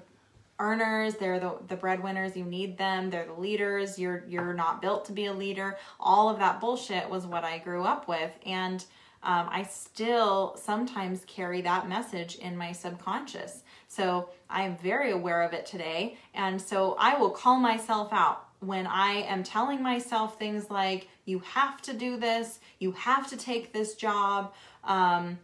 [0.59, 1.15] earners.
[1.15, 2.37] They're the the breadwinners.
[2.37, 3.09] You need them.
[3.09, 3.99] They're the leaders.
[3.99, 5.77] You're you're not built to be a leader.
[5.99, 8.83] All of that bullshit was what I grew up with, and
[9.23, 13.63] um, I still sometimes carry that message in my subconscious.
[13.87, 18.47] So I am very aware of it today, and so I will call myself out
[18.61, 23.37] when I am telling myself things like, you have to do this, you have to
[23.37, 25.39] take this job, um,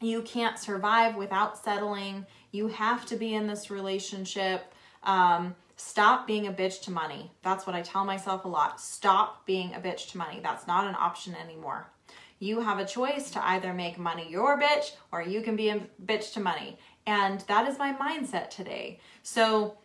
[0.00, 4.72] you can't survive without settling, you have to be in this relationship.
[5.02, 7.32] Um, stop being a bitch to money.
[7.42, 8.80] That's what I tell myself a lot.
[8.80, 10.40] Stop being a bitch to money.
[10.42, 11.88] That's not an option anymore.
[12.38, 15.86] You have a choice to either make money your bitch or you can be a
[16.04, 16.78] bitch to money.
[17.06, 19.00] And that is my mindset today.
[19.22, 19.78] So,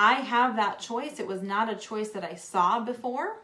[0.00, 1.18] I have that choice.
[1.18, 3.42] It was not a choice that I saw before.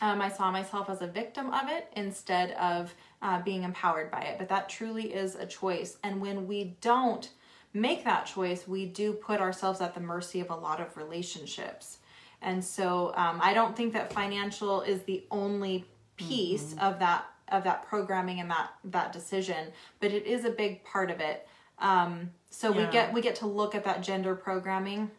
[0.00, 4.22] Um, I saw myself as a victim of it instead of uh, being empowered by
[4.22, 4.38] it.
[4.38, 5.98] But that truly is a choice.
[6.02, 7.28] And when we don't
[7.74, 11.98] make that choice, we do put ourselves at the mercy of a lot of relationships.
[12.42, 15.84] And so um, I don't think that financial is the only
[16.16, 16.80] piece mm-hmm.
[16.80, 21.10] of that of that programming and that that decision, but it is a big part
[21.10, 21.46] of it.
[21.80, 22.86] Um, so yeah.
[22.86, 25.10] we get we get to look at that gender programming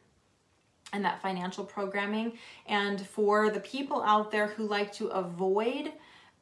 [0.94, 2.34] and that financial programming.
[2.66, 5.92] And for the people out there who like to avoid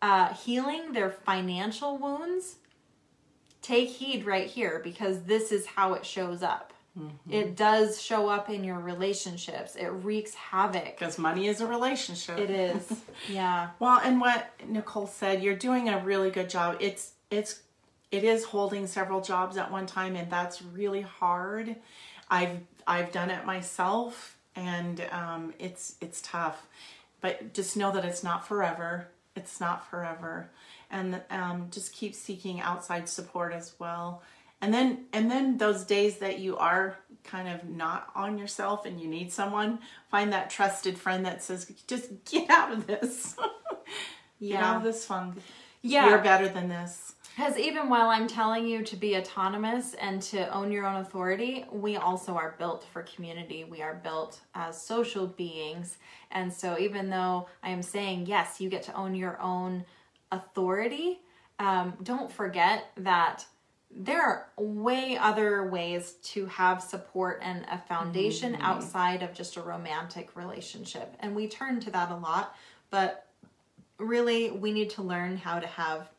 [0.01, 2.55] uh, healing their financial wounds,
[3.61, 6.73] take heed right here because this is how it shows up.
[6.97, 7.31] Mm-hmm.
[7.31, 9.75] It does show up in your relationships.
[9.75, 10.97] It wreaks havoc.
[10.97, 12.39] Because money is a relationship.
[12.39, 12.91] It is.
[13.29, 13.69] yeah.
[13.79, 16.77] Well, and what Nicole said, you're doing a really good job.
[16.79, 17.61] It's it's
[18.11, 21.75] it is holding several jobs at one time and that's really hard.
[22.29, 26.67] I've I've done it myself and um, it's it's tough.
[27.21, 29.07] But just know that it's not forever.
[29.35, 30.49] It's not forever,
[30.89, 34.21] and um, just keep seeking outside support as well.
[34.61, 38.99] And then and then those days that you are kind of not on yourself and
[38.99, 43.35] you need someone, find that trusted friend that says, "Just get out of this.
[44.39, 44.55] yeah.
[44.57, 45.35] Get out of this funk.
[45.81, 47.08] Yeah, you're better than this."
[47.39, 51.63] Because even while I'm telling you to be autonomous and to own your own authority,
[51.71, 53.63] we also are built for community.
[53.63, 55.99] We are built as social beings.
[56.31, 59.85] And so, even though I am saying, yes, you get to own your own
[60.33, 61.21] authority,
[61.59, 63.45] um, don't forget that
[63.89, 68.63] there are way other ways to have support and a foundation mm-hmm.
[68.63, 71.15] outside of just a romantic relationship.
[71.21, 72.53] And we turn to that a lot,
[72.89, 73.27] but
[73.97, 76.09] really, we need to learn how to have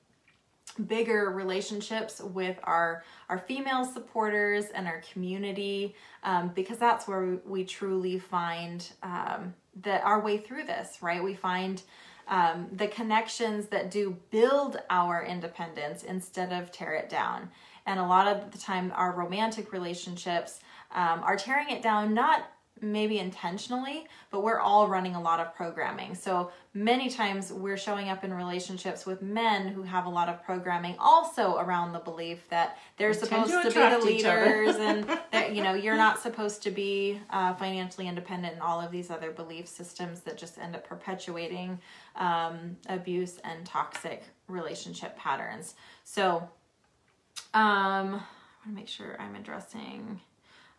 [0.85, 7.65] bigger relationships with our our female supporters and our community um, because that's where we,
[7.65, 11.23] truly find um, that our way through this right?
[11.23, 11.83] We find
[12.29, 17.51] um, the connections that do build our independence instead of tear it down.
[17.87, 20.61] And a lot of the time our romantic relationships
[20.95, 22.49] um, are tearing it down not
[22.81, 26.15] maybe intentionally, but we're all running a lot of programming.
[26.15, 30.43] So many times we're showing up in relationships with men who have a lot of
[30.45, 35.55] programming also around the belief that they're supposed to, to be the leaders and that,
[35.55, 39.31] you know, you're not supposed to be uh, financially independent and all of these other
[39.31, 41.79] belief systems that just end up perpetuating
[42.17, 45.75] um, abuse and toxic relationship patterns.
[46.05, 46.49] So,
[47.53, 48.23] um,
[48.63, 50.21] I want to make sure I'm addressing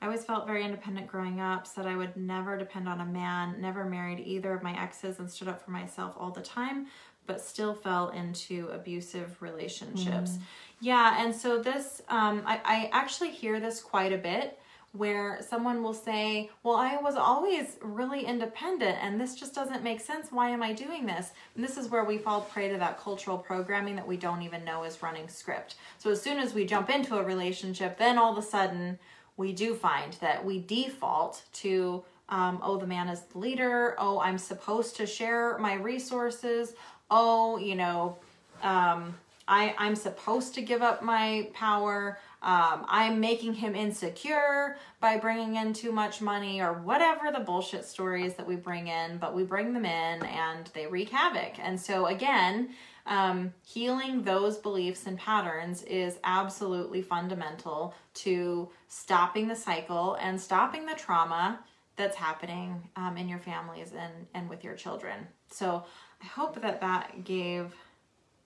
[0.02, 3.62] I always felt very independent growing up, said I would never depend on a man,
[3.62, 6.88] never married either of my exes, and stood up for myself all the time,
[7.28, 10.32] but still fell into abusive relationships.
[10.32, 10.40] Mm.
[10.80, 14.58] Yeah, and so this, um, I, I actually hear this quite a bit
[14.94, 20.02] where someone will say, Well, I was always really independent and this just doesn't make
[20.02, 20.32] sense.
[20.32, 21.32] Why am I doing this?
[21.56, 24.66] And this is where we fall prey to that cultural programming that we don't even
[24.66, 25.76] know is running script.
[25.98, 29.00] So as soon as we jump into a relationship, then all of a sudden
[29.42, 33.96] we do find that we default to um, oh, the man is the leader.
[33.98, 36.74] Oh, I'm supposed to share my resources.
[37.10, 38.18] Oh, you know,
[38.64, 39.16] um,
[39.50, 42.20] I, I'm supposed to give up my power.
[42.42, 47.84] Um, I'm making him insecure by bringing in too much money or whatever the bullshit
[47.84, 51.60] stories that we bring in, but we bring them in and they wreak havoc.
[51.60, 52.70] And so, again,
[53.06, 60.86] um, healing those beliefs and patterns is absolutely fundamental to stopping the cycle and stopping
[60.86, 61.60] the trauma
[61.96, 65.28] that's happening um, in your families and, and with your children.
[65.50, 65.84] So
[66.22, 67.74] I hope that that gave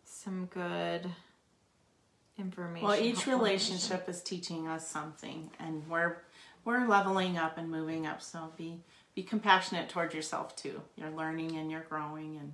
[0.05, 1.09] some good
[2.37, 2.87] information.
[2.87, 6.17] Well, each relationship is teaching us something, and we're
[6.63, 8.21] we're leveling up and moving up.
[8.21, 8.79] So be
[9.13, 10.81] be compassionate towards yourself too.
[10.95, 12.53] You're learning and you're growing, and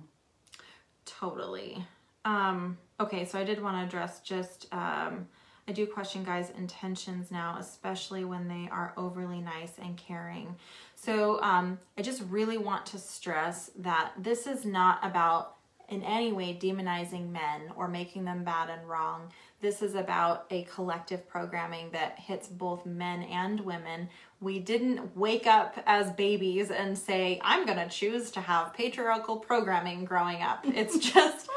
[1.06, 1.84] totally.
[2.24, 4.66] Um, okay, so I did want to address just.
[4.72, 5.28] Um,
[5.68, 10.56] I do question guys' intentions now, especially when they are overly nice and caring.
[10.96, 15.56] So um, I just really want to stress that this is not about
[15.88, 19.30] in any way demonizing men or making them bad and wrong.
[19.60, 24.08] This is about a collective programming that hits both men and women.
[24.40, 29.36] We didn't wake up as babies and say, I'm going to choose to have patriarchal
[29.36, 30.64] programming growing up.
[30.74, 31.48] It's just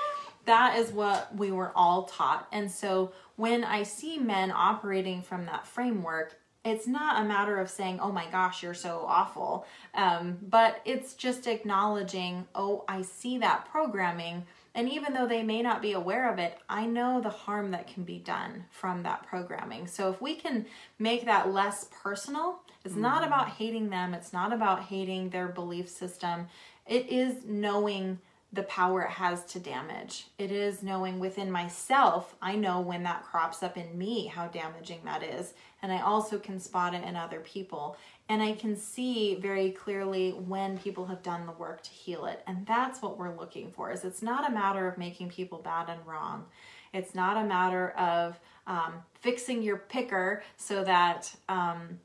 [0.45, 2.47] that is what we were all taught.
[2.51, 7.69] And so when I see men operating from that framework, it's not a matter of
[7.69, 9.67] saying, oh my gosh, you're so awful.
[9.93, 14.43] Um, but it's just acknowledging, oh, I see that programming.
[14.73, 17.87] And even though they may not be aware of it, I know the harm that
[17.87, 19.85] can be done from that programming.
[19.85, 20.65] So if we can
[20.97, 23.03] make that less personal, it's mm-hmm.
[23.03, 26.47] not about hating them, it's not about hating their belief system.
[26.87, 28.19] It is knowing
[28.55, 30.27] the power it has to damage.
[30.37, 35.01] It is knowing within myself, I know when that crops up in me how damaging
[35.03, 35.53] that is.
[35.85, 37.95] And I also can spot it in other people.
[38.27, 42.41] And I can see very clearly when people have done the work to heal it.
[42.47, 43.91] And that's what we're looking for.
[43.91, 46.45] Is it's not a matter of making people bad and wrong.
[46.91, 51.99] It's not a matter of um, fixing your picker so that um,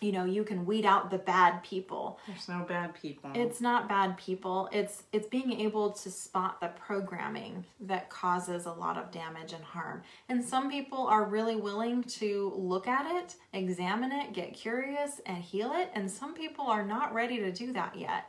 [0.00, 2.18] you know you can weed out the bad people.
[2.26, 3.30] There's no bad people.
[3.34, 4.68] It's not bad people.
[4.72, 9.64] It's it's being able to spot the programming that causes a lot of damage and
[9.64, 10.02] harm.
[10.28, 15.38] And some people are really willing to look at it examine it get curious and
[15.38, 15.90] heal it.
[15.94, 18.26] And some people are not ready to do that yet.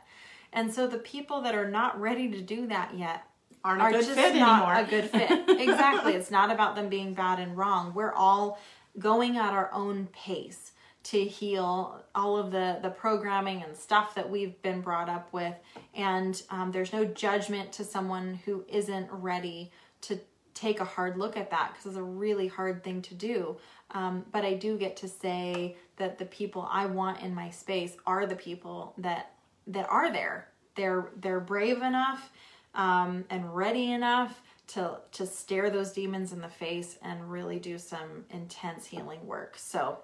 [0.52, 3.24] And so the people that are not ready to do that yet
[3.64, 4.74] aren't are just not anymore.
[4.74, 5.60] a good fit.
[5.60, 6.14] Exactly.
[6.14, 7.92] It's not about them being bad and wrong.
[7.94, 8.58] We're all
[8.98, 10.72] going at our own pace
[11.02, 15.54] to heal all of the the programming and stuff that we've been brought up with.
[15.94, 19.70] And um, there's no judgment to someone who isn't ready
[20.02, 20.20] to
[20.54, 23.56] take a hard look at that because it's a really hard thing to do.
[23.92, 27.96] Um, but i do get to say that the people i want in my space
[28.06, 29.32] are the people that
[29.66, 30.48] that are there.
[30.74, 32.30] They're they're brave enough
[32.74, 37.78] um, and ready enough to to stare those demons in the face and really do
[37.78, 39.56] some intense healing work.
[39.56, 39.98] So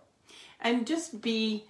[0.60, 1.64] and just be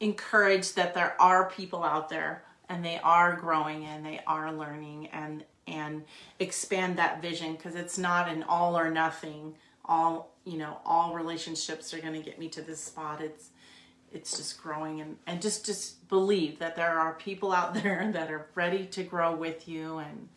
[0.00, 5.08] encouraged that there are people out there and they are growing and they are learning
[5.08, 6.04] and and
[6.38, 9.54] expand that vision because it's not an all or nothing.
[9.84, 13.20] All you know all relationships are going to get me to this spot.
[13.20, 13.50] It's
[14.12, 18.30] it's just growing and and just just believe that there are people out there that
[18.30, 20.28] are ready to grow with you and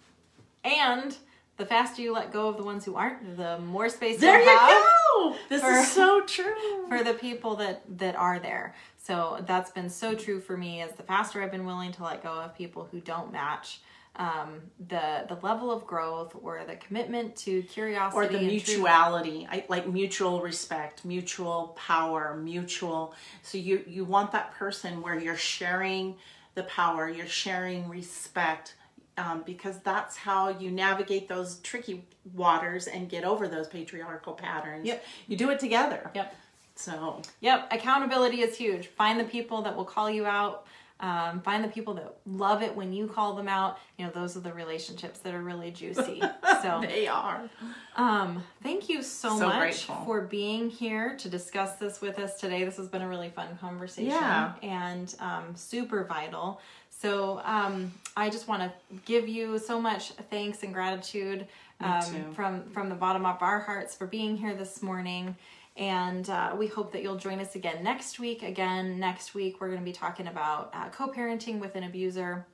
[0.63, 1.17] and
[1.57, 4.47] the faster you let go of the ones who aren't, the more space there you
[4.47, 4.83] have.
[5.13, 5.35] Go.
[5.49, 8.75] This for, is so true for the people that that are there.
[8.97, 10.81] So that's been so true for me.
[10.81, 13.81] As the faster I've been willing to let go of people who don't match
[14.17, 19.65] um, the the level of growth or the commitment to curiosity or the mutuality, I,
[19.69, 23.15] like mutual respect, mutual power, mutual.
[23.41, 26.15] So you you want that person where you're sharing
[26.55, 28.75] the power, you're sharing respect
[29.21, 32.03] um, because that's how you navigate those tricky
[32.33, 34.85] waters and get over those patriarchal patterns.
[34.85, 35.03] Yep.
[35.27, 36.09] You do it together.
[36.15, 36.35] Yep.
[36.75, 38.87] So, yep, accountability is huge.
[38.87, 40.65] Find the people that will call you out.
[40.99, 43.79] Um, find the people that love it when you call them out.
[43.97, 46.21] You know, those are the relationships that are really juicy.
[46.61, 47.49] So they are.
[47.95, 49.95] Um, thank you so, so much grateful.
[50.05, 52.63] for being here to discuss this with us today.
[52.63, 54.53] This has been a really fun conversation yeah.
[54.61, 56.61] and um, super vital.
[57.01, 58.71] So um, I just want to
[59.05, 61.47] give you so much thanks and gratitude
[61.79, 65.35] um, from from the bottom of our hearts for being here this morning.
[65.75, 68.43] And uh, we hope that you'll join us again next week.
[68.43, 72.45] Again, next week we're going to be talking about uh, co-parenting with an abuser.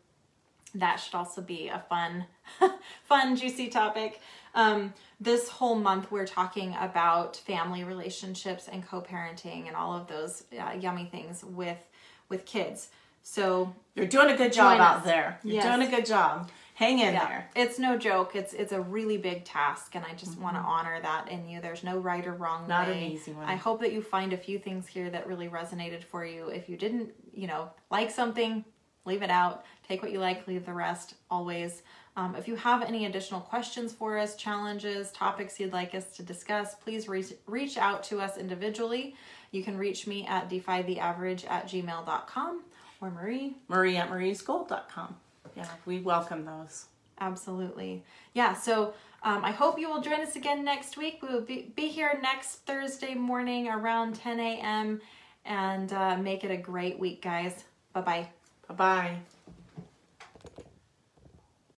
[0.76, 2.26] That should also be a fun,
[3.04, 4.22] fun, juicy topic.
[4.56, 10.44] Um, this whole month we're talking about family relationships and co-parenting and all of those
[10.58, 11.80] uh, yummy things with
[12.30, 12.90] with kids.
[13.28, 15.38] So You're doing a good job out there.
[15.44, 15.66] You're Yes.
[15.66, 16.50] doing a good job.
[16.76, 17.50] Hang in yeah, there.
[17.56, 18.36] it's no joke.
[18.36, 21.60] It's it's a really big task, and I just want to honor that in you.
[21.60, 22.70] There's no right or wrong Mm-hmm.
[22.70, 23.46] Not an easy one.
[23.46, 26.48] I hope that you find a few things here that really resonated for you.
[26.48, 28.64] If you didn't, you know, like something,
[29.06, 29.66] leave it out.
[29.88, 31.16] Take what you like, leave the rest.
[31.30, 31.82] Always.
[32.16, 36.24] Um, if you have any additional questions for us, challenges, topics you'd like us to
[36.24, 39.16] discuss, please reach, reach out to us individually.
[39.52, 42.64] You can reach me at defytheaverage at gmail.com
[43.02, 45.16] or Marie Marie at mariesgold.com.
[45.56, 46.86] Yeah, we welcome those.
[47.20, 48.04] Absolutely.
[48.34, 48.94] Yeah, so
[49.24, 51.20] um, I hope you will join us again next week.
[51.22, 55.02] We will be, be here next Thursday morning around 10 a.m.
[55.46, 57.64] and uh, make it a great week, guys.
[57.94, 58.30] Bye bye.
[58.68, 59.18] Bye bye.